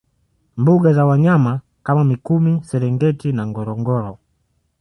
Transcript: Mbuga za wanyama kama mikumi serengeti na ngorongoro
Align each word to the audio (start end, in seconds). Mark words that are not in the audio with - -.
Mbuga 0.57 0.93
za 0.93 1.05
wanyama 1.05 1.61
kama 1.83 2.03
mikumi 2.03 2.63
serengeti 2.63 3.31
na 3.31 3.47
ngorongoro 3.47 4.17